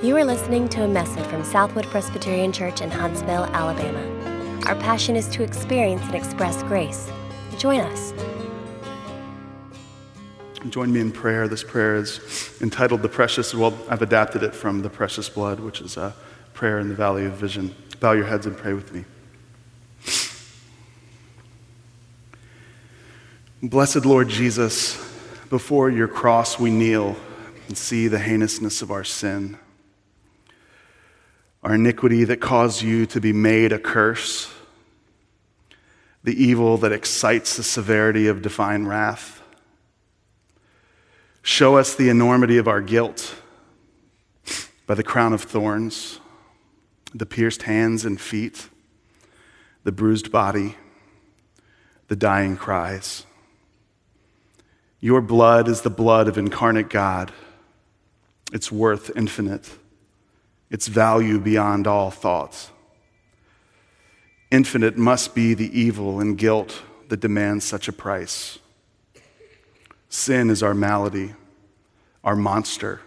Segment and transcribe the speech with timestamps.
[0.00, 3.98] You are listening to a message from Southwood Presbyterian Church in Huntsville, Alabama.
[4.66, 7.10] Our passion is to experience and express grace.
[7.58, 8.14] Join us.
[10.68, 11.48] Join me in prayer.
[11.48, 15.80] This prayer is entitled The Precious, well, I've adapted it from The Precious Blood, which
[15.80, 16.14] is a
[16.54, 17.74] prayer in the Valley of Vision.
[17.98, 19.04] Bow your heads and pray with me.
[23.68, 24.94] Blessed Lord Jesus,
[25.50, 27.16] before your cross we kneel
[27.66, 29.58] and see the heinousness of our sin,
[31.62, 34.52] our iniquity that caused you to be made a curse,
[36.22, 39.42] the evil that excites the severity of divine wrath.
[41.42, 43.34] Show us the enormity of our guilt
[44.86, 46.20] by the crown of thorns,
[47.14, 48.68] the pierced hands and feet,
[49.84, 50.76] the bruised body,
[52.08, 53.24] the dying cries.
[55.00, 57.32] Your blood is the blood of incarnate God.
[58.52, 59.70] Its worth infinite,
[60.70, 62.70] its value beyond all thoughts.
[64.50, 68.58] Infinite must be the evil and guilt that demands such a price.
[70.08, 71.34] Sin is our malady,
[72.24, 73.00] our monster,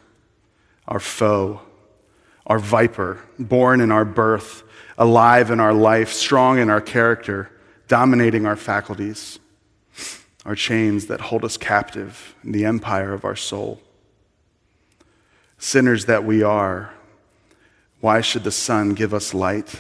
[0.88, 1.62] our foe,
[2.46, 4.64] our viper, born in our birth,
[4.98, 7.50] alive in our life, strong in our character,
[7.88, 9.40] dominating our faculties
[10.46, 13.82] our chains that hold us captive in the empire of our soul.
[15.58, 16.94] Sinners that we are,
[18.02, 19.80] why should the sun give us light,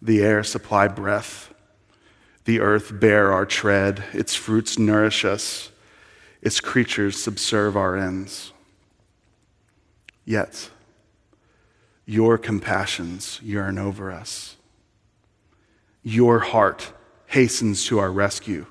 [0.00, 1.52] the air supply breath,
[2.44, 5.70] the earth bear our tread, its fruits nourish us,
[6.40, 8.52] its creatures subserve our ends?
[10.24, 10.70] Yet,
[12.06, 14.56] your compassions yearn over us.
[16.04, 16.92] Your heart
[17.26, 18.66] hastens to our rescue.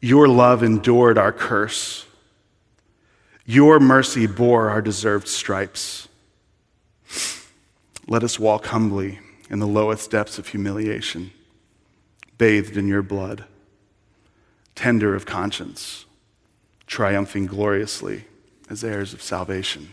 [0.00, 2.06] Your love endured our curse.
[3.46, 6.08] Your mercy bore our deserved stripes.
[8.06, 11.30] Let us walk humbly in the lowest depths of humiliation,
[12.38, 13.44] bathed in your blood,
[14.74, 16.04] tender of conscience,
[16.86, 18.24] triumphing gloriously
[18.68, 19.88] as heirs of salvation.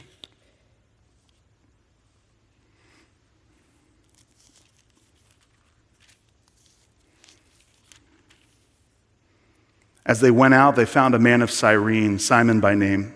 [10.05, 13.13] As they went out, they found a man of Cyrene, Simon by name.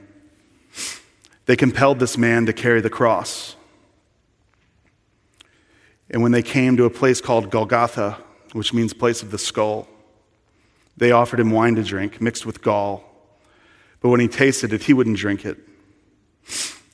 [1.48, 3.56] They compelled this man to carry the cross.
[6.14, 8.20] And when they came to a place called Golgotha,
[8.54, 9.88] which means place of the skull,
[10.96, 13.04] they offered him wine to drink, mixed with gall.
[14.00, 15.58] But when he tasted it, he wouldn't drink it.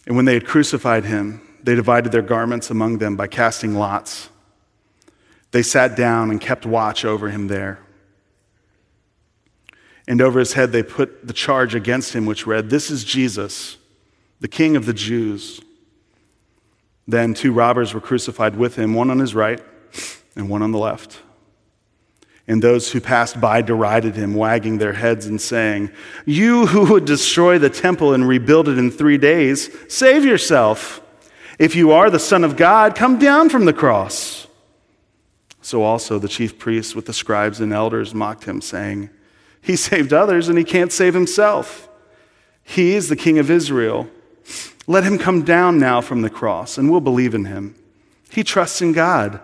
[0.08, 4.30] And when they had crucified him, they divided their garments among them by casting lots.
[5.52, 7.80] They sat down and kept watch over him there.
[10.08, 13.76] And over his head, they put the charge against him, which read, This is Jesus,
[14.40, 15.60] the King of the Jews.
[17.10, 19.60] Then two robbers were crucified with him, one on his right
[20.36, 21.20] and one on the left.
[22.48, 25.90] And those who passed by derided him, wagging their heads and saying,
[26.26, 31.02] You who would destroy the temple and rebuild it in three days, save yourself.
[31.58, 34.48] If you are the Son of God, come down from the cross.
[35.62, 39.10] So also the chief priests with the scribes and elders mocked him, saying,
[39.62, 41.90] he saved others and he can't save himself.
[42.64, 44.10] He is the King of Israel.
[44.90, 47.76] Let him come down now from the cross and we'll believe in him.
[48.32, 49.40] He trusts in God.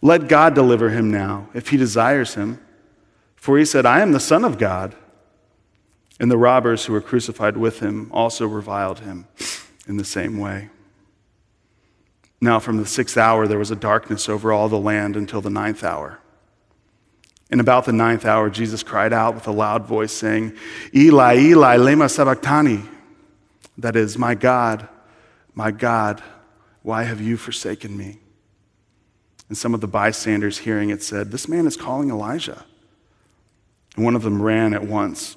[0.00, 2.60] Let God deliver him now if he desires him.
[3.36, 4.96] For he said, I am the Son of God.
[6.18, 9.28] And the robbers who were crucified with him also reviled him
[9.86, 10.70] in the same way.
[12.40, 15.48] Now, from the sixth hour, there was a darkness over all the land until the
[15.48, 16.18] ninth hour.
[17.52, 20.56] In about the ninth hour, Jesus cried out with a loud voice, saying,
[20.92, 22.82] Eli, Eli, lema sabachthani.
[23.78, 24.88] That is, my God,
[25.54, 26.22] my God,
[26.82, 28.18] why have you forsaken me?
[29.48, 32.64] And some of the bystanders hearing it said, This man is calling Elijah.
[33.96, 35.36] And one of them ran at once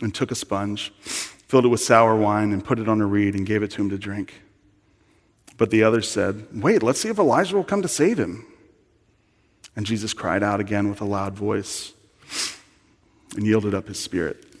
[0.00, 3.34] and took a sponge, filled it with sour wine, and put it on a reed
[3.34, 4.42] and gave it to him to drink.
[5.58, 8.46] But the others said, Wait, let's see if Elijah will come to save him.
[9.76, 11.92] And Jesus cried out again with a loud voice
[13.36, 14.51] and yielded up his spirit.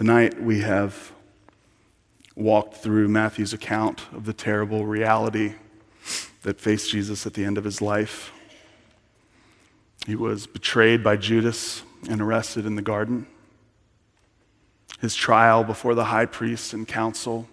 [0.00, 1.12] Tonight we have
[2.34, 5.56] walked through Matthew's account of the terrible reality
[6.40, 8.32] that faced Jesus at the end of his life.
[10.06, 13.26] He was betrayed by Judas and arrested in the garden.
[15.02, 17.46] His trial before the high priest and council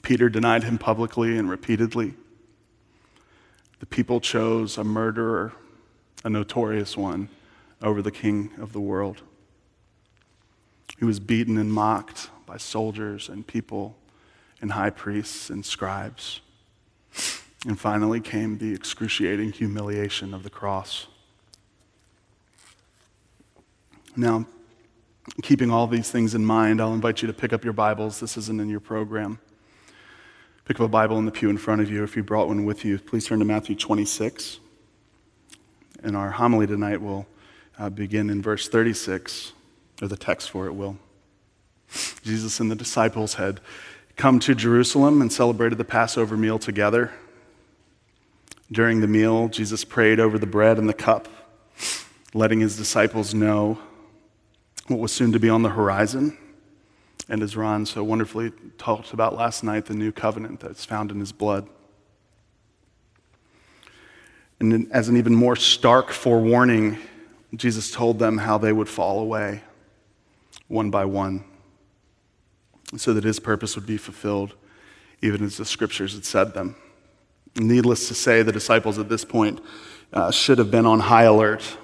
[0.00, 2.14] Peter denied him publicly and repeatedly.
[3.80, 5.52] The people chose a murderer,
[6.24, 7.28] a notorious one,
[7.82, 9.20] over the king of the world.
[10.98, 13.96] He was beaten and mocked by soldiers and people
[14.60, 16.40] and high priests and scribes.
[17.66, 21.08] And finally came the excruciating humiliation of the cross.
[24.16, 24.46] Now,
[25.42, 28.20] keeping all these things in mind, I'll invite you to pick up your Bibles.
[28.20, 29.38] This isn't in your program.
[30.64, 32.04] Pick up a Bible in the pew in front of you.
[32.04, 34.60] If you brought one with you, please turn to Matthew 26.
[36.02, 37.26] And our homily tonight will
[37.78, 39.52] uh, begin in verse 36,
[40.00, 40.96] or the text for it will.
[42.22, 43.60] Jesus and the disciples had
[44.16, 47.12] come to Jerusalem and celebrated the Passover meal together.
[48.70, 51.28] During the meal, Jesus prayed over the bread and the cup,
[52.34, 53.78] letting his disciples know
[54.88, 56.36] what was soon to be on the horizon.
[57.28, 61.20] And as Ron so wonderfully talked about last night, the new covenant that's found in
[61.20, 61.68] his blood.
[64.60, 66.98] And as an even more stark forewarning,
[67.54, 69.62] Jesus told them how they would fall away
[70.68, 71.44] one by one
[72.96, 74.54] so that his purpose would be fulfilled,
[75.20, 76.76] even as the scriptures had said them.
[77.56, 79.60] Needless to say, the disciples at this point
[80.12, 81.76] uh, should have been on high alert.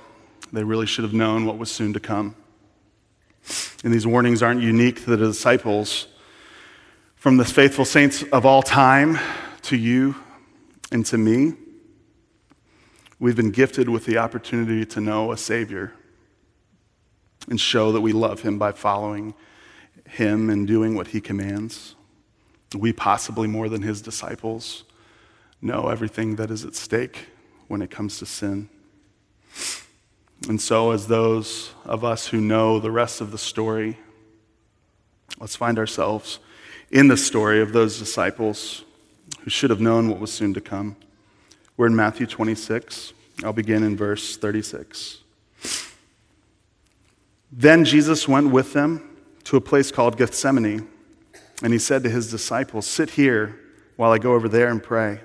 [0.53, 2.37] They really should have known what was soon to come.
[3.83, 6.07] And these warnings aren't unique to the disciples.
[7.17, 9.19] From the faithful saints of all time
[9.63, 10.15] to you
[10.93, 11.55] and to me,
[13.19, 15.93] we've been gifted with the opportunity to know a Savior
[17.49, 19.35] and show that we love Him by following
[20.07, 21.95] Him and doing what He commands.
[22.77, 24.85] We, possibly more than His disciples,
[25.61, 27.29] know everything that is at stake
[27.69, 28.69] when it comes to sin.
[30.49, 33.99] And so, as those of us who know the rest of the story,
[35.41, 36.39] let's find ourselves
[36.91, 38.85] in the story of those disciples
[39.41, 40.97] who should have known what was soon to come.
[41.77, 43.13] We're in Matthew 26.
[43.43, 45.24] I'll begin in verse 36.
[47.57, 50.89] Then Jesus went with them to a place called Gethsemane,
[51.63, 53.61] and he said to his disciples, Sit here
[53.95, 55.21] while I go over there and pray.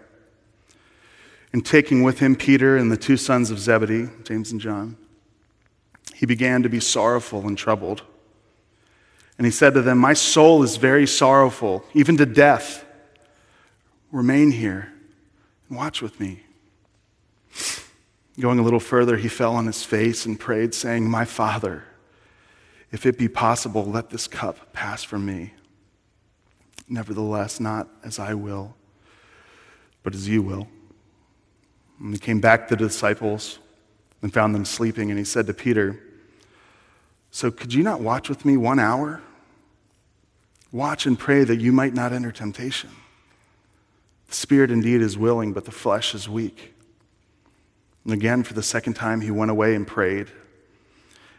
[1.51, 4.95] And taking with him Peter and the two sons of Zebedee, James and John,
[6.13, 8.03] he began to be sorrowful and troubled.
[9.39, 12.85] And he said to them, My soul is very sorrowful, even to death.
[14.11, 14.93] Remain here
[15.67, 16.43] and watch with me.
[18.39, 21.85] Going a little further, he fell on his face and prayed, saying, My Father,
[22.91, 25.53] if it be possible, let this cup pass from me.
[26.87, 28.75] Nevertheless, not as I will,
[30.01, 30.67] but as you will.
[31.99, 33.59] And he came back to the disciples
[34.21, 35.99] and found them sleeping, and he said to Peter,
[37.31, 39.21] so, could you not watch with me one hour?
[40.71, 42.89] Watch and pray that you might not enter temptation.
[44.27, 46.73] The spirit indeed is willing, but the flesh is weak.
[48.03, 50.27] And again, for the second time, he went away and prayed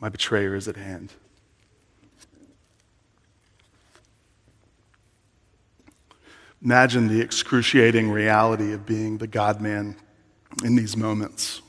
[0.00, 1.12] my betrayer is at hand.
[6.62, 9.96] Imagine the excruciating reality of being the God man
[10.62, 11.62] in these moments.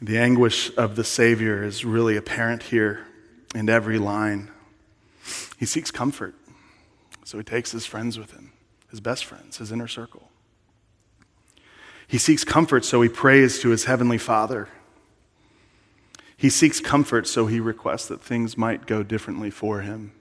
[0.00, 3.06] The anguish of the Savior is really apparent here
[3.54, 4.50] in every line.
[5.58, 6.34] He seeks comfort,
[7.24, 8.52] so he takes his friends with him,
[8.90, 10.30] his best friends, his inner circle.
[12.06, 14.68] He seeks comfort, so he prays to his heavenly Father.
[16.36, 20.12] He seeks comfort, so he requests that things might go differently for him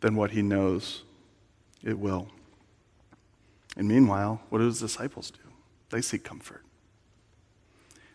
[0.00, 1.02] than what he knows
[1.82, 2.28] it will.
[3.76, 5.40] And meanwhile, what do his disciples do?
[5.90, 6.62] They seek comfort.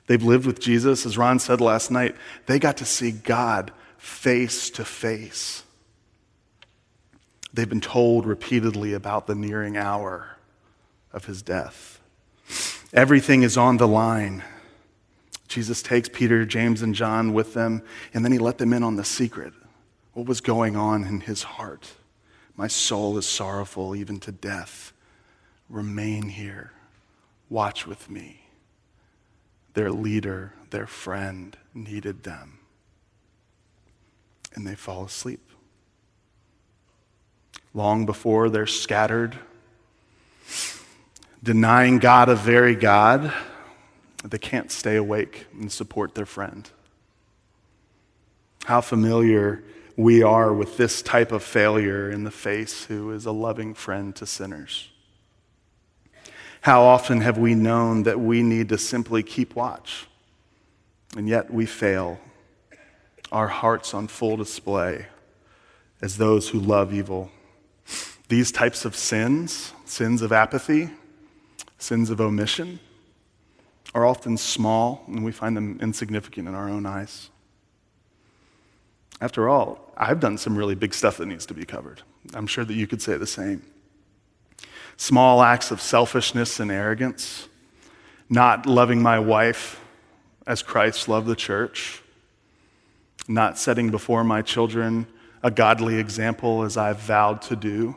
[0.07, 2.15] They've lived with Jesus, as Ron said last night.
[2.45, 5.63] They got to see God face to face.
[7.53, 10.37] They've been told repeatedly about the nearing hour
[11.11, 11.99] of his death.
[12.93, 14.43] Everything is on the line.
[15.49, 17.81] Jesus takes Peter, James, and John with them,
[18.13, 19.51] and then he let them in on the secret.
[20.13, 21.91] What was going on in his heart?
[22.55, 24.93] My soul is sorrowful even to death.
[25.67, 26.71] Remain here.
[27.49, 28.45] Watch with me
[29.73, 32.59] their leader, their friend, needed them.
[34.53, 35.39] And they fall asleep.
[37.73, 39.37] Long before they're scattered,
[41.41, 43.31] denying God a very God,
[44.23, 46.69] they can't stay awake and support their friend.
[48.65, 49.63] how familiar
[49.95, 54.15] we are with this type of failure in the face who is a loving friend
[54.15, 54.89] to sinners.
[56.61, 60.07] How often have we known that we need to simply keep watch,
[61.17, 62.19] and yet we fail,
[63.31, 65.07] our hearts on full display
[66.01, 67.31] as those who love evil.
[68.27, 70.91] These types of sins, sins of apathy,
[71.77, 72.79] sins of omission,
[73.93, 77.29] are often small and we find them insignificant in our own eyes.
[79.21, 82.01] After all, I've done some really big stuff that needs to be covered.
[82.33, 83.63] I'm sure that you could say the same.
[84.97, 87.47] Small acts of selfishness and arrogance,
[88.29, 89.81] not loving my wife
[90.45, 92.01] as Christ loved the church,
[93.27, 95.07] not setting before my children
[95.43, 97.95] a godly example as I've vowed to do,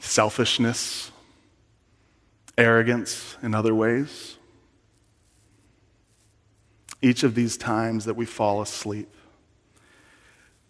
[0.00, 1.10] selfishness,
[2.58, 4.36] arrogance in other ways.
[7.02, 9.12] Each of these times that we fall asleep,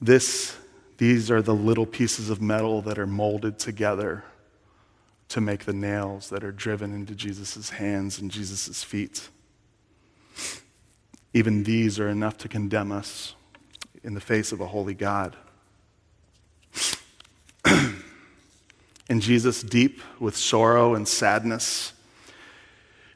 [0.00, 0.56] this,
[0.98, 4.24] these are the little pieces of metal that are molded together
[5.28, 9.28] to make the nails that are driven into Jesus' hands and Jesus' feet.
[11.32, 13.34] Even these are enough to condemn us
[14.02, 15.36] in the face of a holy God.
[19.16, 21.94] And Jesus, deep with sorrow and sadness,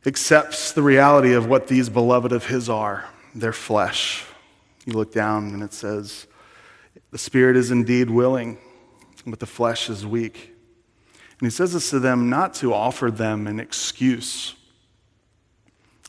[0.06, 3.04] accepts the reality of what these beloved of his are
[3.34, 4.24] their flesh.
[4.86, 6.26] You look down and it says,
[7.10, 8.56] The spirit is indeed willing,
[9.26, 10.56] but the flesh is weak.
[11.38, 14.54] And he says this to them not to offer them an excuse.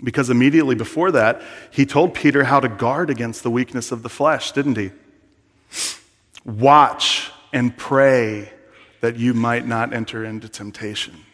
[0.01, 4.09] Because immediately before that, he told Peter how to guard against the weakness of the
[4.09, 4.91] flesh, didn't he?
[6.45, 8.53] Watch and pray
[9.01, 11.25] that you might not enter into temptation.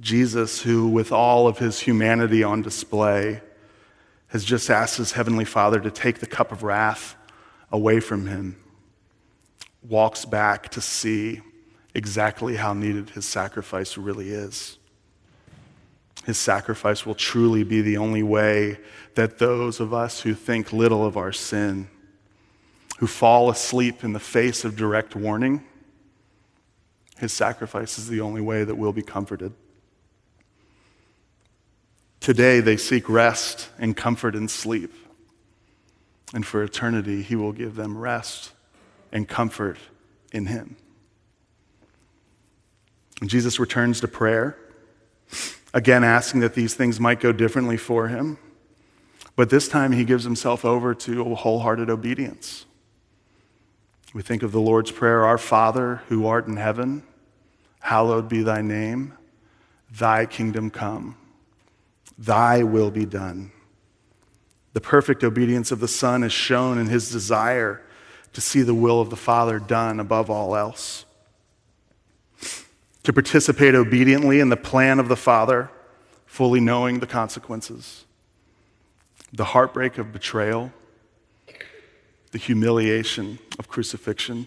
[0.00, 3.40] Jesus, who with all of his humanity on display,
[4.28, 7.16] has just asked his heavenly Father to take the cup of wrath
[7.70, 8.56] away from him,
[9.88, 11.40] walks back to see
[11.94, 14.78] exactly how needed his sacrifice really is.
[16.24, 18.78] His sacrifice will truly be the only way
[19.14, 21.88] that those of us who think little of our sin,
[22.98, 25.64] who fall asleep in the face of direct warning,
[27.18, 29.52] his sacrifice is the only way that we'll be comforted.
[32.20, 34.92] Today, they seek rest and comfort in sleep.
[36.34, 38.52] And for eternity, He will give them rest
[39.12, 39.78] and comfort
[40.32, 40.76] in Him.
[43.20, 44.58] And Jesus returns to prayer,
[45.72, 48.38] again asking that these things might go differently for Him.
[49.36, 52.66] But this time, He gives Himself over to wholehearted obedience.
[54.16, 57.02] We think of the Lord's Prayer Our Father who art in heaven,
[57.80, 59.12] hallowed be thy name,
[59.92, 61.18] thy kingdom come.
[62.16, 63.52] Thy will be done.
[64.72, 67.82] The perfect obedience of the Son is shown in his desire
[68.32, 71.04] to see the will of the Father done above all else.
[73.02, 75.70] To participate obediently in the plan of the Father,
[76.24, 78.06] fully knowing the consequences.
[79.30, 80.72] The heartbreak of betrayal,
[82.36, 84.46] the humiliation of crucifixion,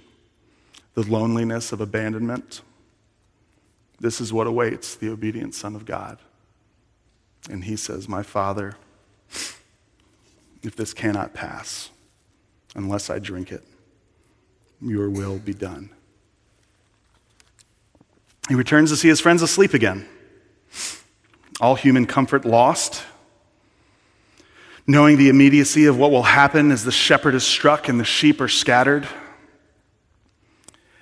[0.93, 2.61] the loneliness of abandonment.
[3.99, 6.19] This is what awaits the obedient Son of God.
[7.49, 8.75] And he says, My Father,
[10.61, 11.89] if this cannot pass
[12.75, 13.63] unless I drink it,
[14.79, 15.89] your will be done.
[18.49, 20.07] He returns to see his friends asleep again.
[21.59, 23.03] All human comfort lost.
[24.89, 28.41] Knowing the immediacy of what will happen as the shepherd is struck and the sheep
[28.41, 29.07] are scattered.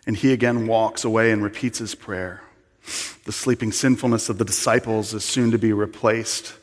[0.05, 2.43] And he again walks away and repeats his prayer.
[3.23, 6.53] The sleeping sinfulness of the disciples is soon to be replaced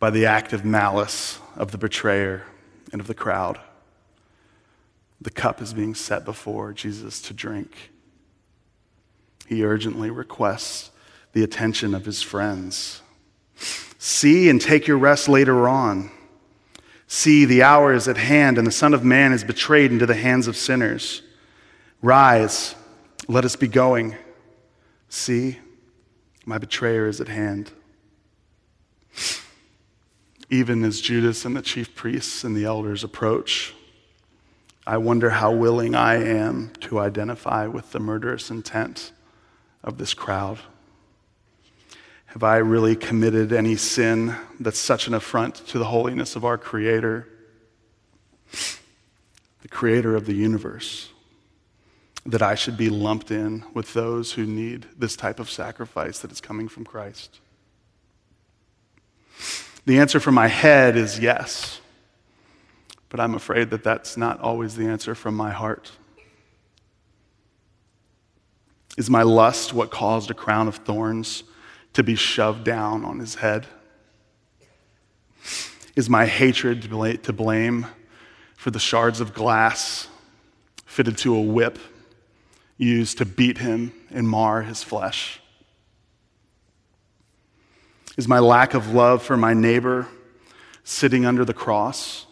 [0.00, 2.42] by the active malice of the betrayer
[2.90, 3.60] and of the crowd.
[5.20, 7.92] The cup is being set before Jesus to drink.
[9.46, 10.90] He urgently requests
[11.32, 13.02] the attention of his friends.
[14.00, 16.10] See and take your rest later on.
[17.08, 20.14] See, the hour is at hand, and the Son of Man is betrayed into the
[20.14, 21.22] hands of sinners.
[22.02, 22.74] Rise,
[23.28, 24.16] let us be going.
[25.08, 25.58] See,
[26.44, 27.70] my betrayer is at hand.
[30.50, 33.74] Even as Judas and the chief priests and the elders approach,
[34.86, 39.12] I wonder how willing I am to identify with the murderous intent
[39.82, 40.58] of this crowd.
[42.26, 46.58] Have I really committed any sin that's such an affront to the holiness of our
[46.58, 47.28] Creator,
[49.62, 51.10] the Creator of the universe?
[52.26, 56.32] that I should be lumped in with those who need this type of sacrifice that
[56.32, 57.40] is coming from Christ.
[59.84, 61.80] The answer from my head is yes.
[63.08, 65.92] But I'm afraid that that's not always the answer from my heart.
[68.98, 71.44] Is my lust what caused a crown of thorns
[71.96, 73.66] to be shoved down on his head?
[75.96, 76.82] Is my hatred
[77.22, 77.86] to blame
[78.54, 80.06] for the shards of glass
[80.84, 81.78] fitted to a whip
[82.76, 85.40] used to beat him and mar his flesh?
[88.18, 90.06] Is my lack of love for my neighbor
[90.84, 92.26] sitting under the cross,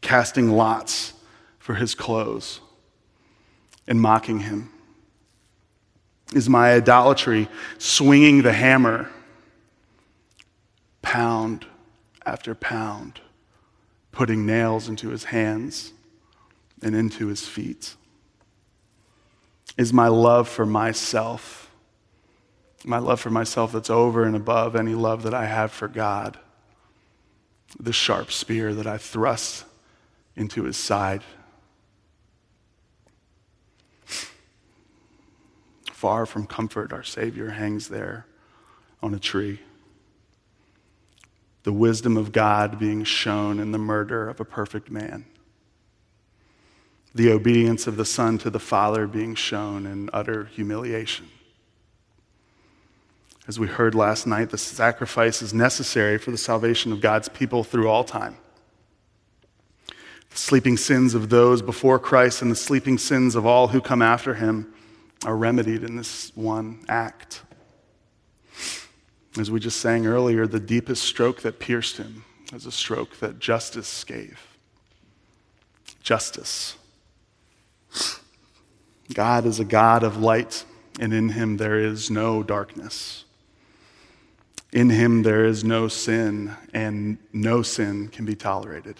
[0.00, 1.12] casting lots
[1.58, 2.60] for his clothes
[3.86, 4.72] and mocking him?
[6.32, 9.10] Is my idolatry swinging the hammer
[11.02, 11.66] pound
[12.24, 13.20] after pound,
[14.12, 15.92] putting nails into his hands
[16.82, 17.96] and into his feet?
[19.76, 21.70] Is my love for myself,
[22.84, 26.38] my love for myself that's over and above any love that I have for God,
[27.78, 29.64] the sharp spear that I thrust
[30.36, 31.22] into his side?
[36.00, 38.24] Far from comfort, our Savior hangs there
[39.02, 39.60] on a tree.
[41.64, 45.26] The wisdom of God being shown in the murder of a perfect man.
[47.14, 51.28] The obedience of the Son to the Father being shown in utter humiliation.
[53.46, 57.62] As we heard last night, the sacrifice is necessary for the salvation of God's people
[57.62, 58.38] through all time.
[60.30, 64.00] The sleeping sins of those before Christ and the sleeping sins of all who come
[64.00, 64.72] after him
[65.24, 67.42] are remedied in this one act.
[69.38, 73.38] As we just sang earlier, the deepest stroke that pierced him was a stroke that
[73.38, 74.40] justice gave.
[76.02, 76.76] Justice.
[79.14, 80.64] God is a God of light,
[80.98, 83.24] and in him there is no darkness.
[84.72, 88.96] In him there is no sin, and no sin can be tolerated.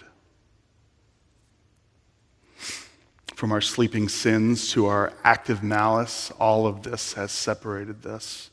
[3.41, 8.51] From our sleeping sins to our active malice, all of this has separated us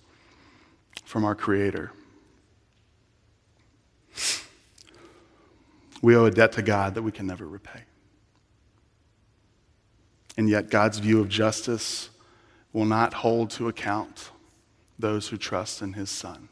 [1.05, 1.93] from our Creator.
[6.01, 7.83] We owe a debt to God that we can never repay.
[10.39, 12.09] And yet, God's view of justice
[12.73, 14.31] will not hold to account
[14.99, 16.49] those who trust in His Son.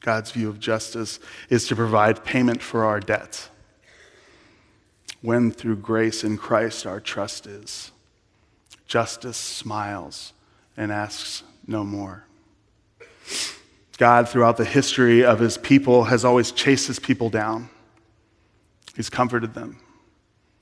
[0.00, 3.48] God's view of justice is to provide payment for our debts
[5.22, 7.92] when through grace in Christ our trust is.
[8.86, 10.32] Justice smiles
[10.76, 12.24] and asks no more.
[13.98, 17.68] God, throughout the history of his people, has always chased his people down.
[18.96, 19.78] He's comforted them,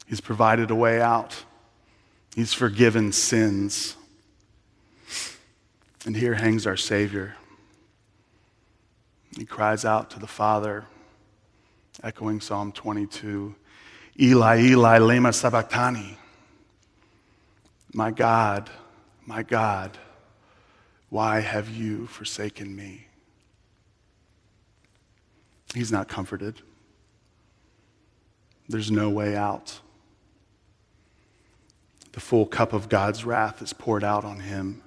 [0.07, 1.45] he's provided a way out,
[2.35, 3.97] he's forgiven sins.
[6.05, 7.37] And here hangs our Savior.
[9.37, 10.87] He cries out to the Father,
[12.03, 13.55] echoing Psalm 22
[14.21, 16.17] Eli, Eli, lema sabachthani.
[17.95, 18.69] My God,
[19.25, 19.97] my God,
[21.09, 23.07] why have you forsaken me?
[25.75, 26.61] He's not comforted.
[28.69, 29.81] There's no way out.
[32.13, 34.83] The full cup of God's wrath is poured out on him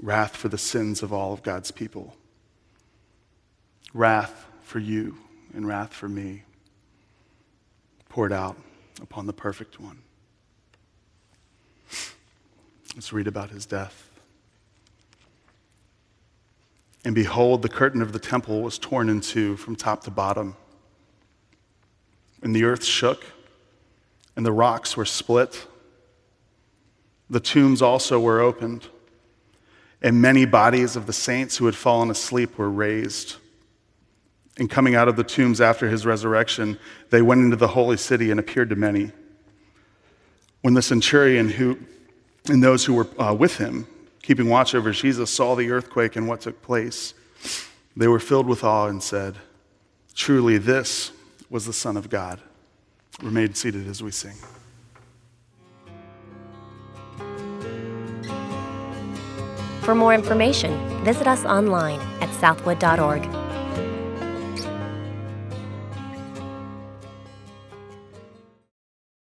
[0.00, 2.16] wrath for the sins of all of God's people,
[3.92, 5.18] wrath for you,
[5.52, 6.44] and wrath for me
[8.10, 8.56] poured out
[9.00, 10.02] upon the perfect one.
[12.94, 14.10] Let's read about his death.
[17.04, 20.56] And behold, the curtain of the temple was torn in two from top to bottom.
[22.42, 23.24] And the earth shook,
[24.36, 25.66] and the rocks were split.
[27.30, 28.88] The tombs also were opened,
[30.02, 33.36] and many bodies of the saints who had fallen asleep were raised
[34.58, 36.78] and coming out of the tombs after his resurrection,
[37.10, 39.12] they went into the holy city and appeared to many.
[40.62, 41.78] When the centurion who,
[42.48, 43.86] and those who were uh, with him,
[44.22, 47.14] keeping watch over Jesus, saw the earthquake and what took place,
[47.96, 49.36] they were filled with awe and said,
[50.14, 51.12] Truly, this
[51.48, 52.40] was the Son of God.
[53.22, 54.34] Remain seated as we sing.
[59.82, 63.49] For more information, visit us online at southwood.org.